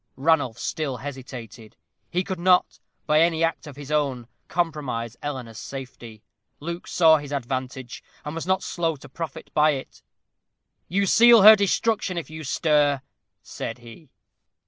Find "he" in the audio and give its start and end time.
2.09-2.23, 13.77-14.09